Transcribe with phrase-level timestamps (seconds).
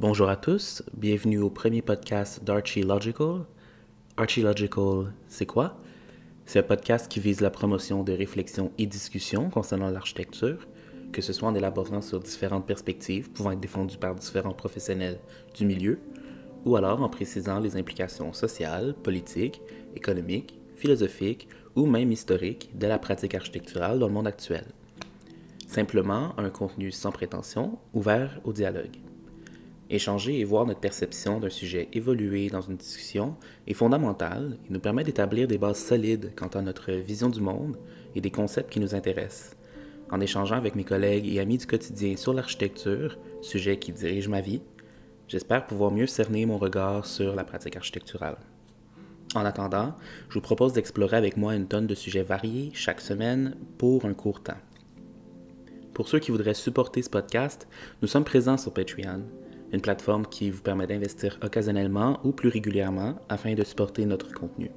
[0.00, 3.44] Bonjour à tous, bienvenue au premier podcast d'Archie Logical.
[4.16, 5.76] Archie Logical, c'est quoi?
[6.46, 10.66] C'est un podcast qui vise la promotion de réflexions et discussions concernant l'architecture,
[11.12, 15.20] que ce soit en élaborant sur différentes perspectives pouvant être défendues par différents professionnels
[15.54, 15.98] du milieu,
[16.64, 19.60] ou alors en précisant les implications sociales, politiques,
[19.94, 24.64] économiques, philosophiques ou même historiques de la pratique architecturale dans le monde actuel.
[25.66, 28.96] Simplement un contenu sans prétention, ouvert au dialogue.
[29.92, 33.34] Échanger et voir notre perception d'un sujet évoluer dans une discussion
[33.66, 37.76] est fondamental et nous permet d'établir des bases solides quant à notre vision du monde
[38.14, 39.56] et des concepts qui nous intéressent.
[40.12, 44.40] En échangeant avec mes collègues et amis du quotidien sur l'architecture, sujet qui dirige ma
[44.40, 44.62] vie,
[45.26, 48.38] j'espère pouvoir mieux cerner mon regard sur la pratique architecturale.
[49.34, 49.96] En attendant,
[50.28, 54.14] je vous propose d'explorer avec moi une tonne de sujets variés chaque semaine pour un
[54.14, 54.54] court temps.
[55.94, 57.66] Pour ceux qui voudraient supporter ce podcast,
[58.02, 59.22] nous sommes présents sur Patreon,
[59.72, 64.70] une plateforme qui vous permet d'investir occasionnellement ou plus régulièrement afin de supporter notre contenu.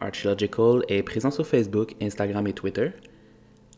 [0.00, 2.90] Archeological est présent sur Facebook, Instagram et Twitter.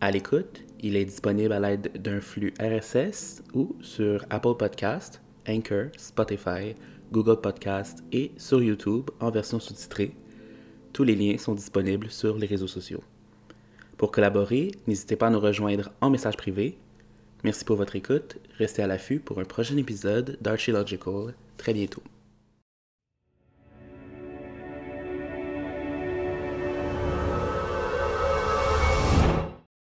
[0.01, 5.87] À l'écoute, il est disponible à l'aide d'un flux RSS ou sur Apple Podcast, Anchor,
[5.97, 6.75] Spotify,
[7.13, 10.15] Google Podcast et sur YouTube en version sous-titrée.
[10.93, 13.03] Tous les liens sont disponibles sur les réseaux sociaux.
[13.97, 16.79] Pour collaborer, n'hésitez pas à nous rejoindre en message privé.
[17.45, 18.39] Merci pour votre écoute.
[18.59, 22.03] Restez à l'affût pour un prochain épisode d'Archeological très bientôt.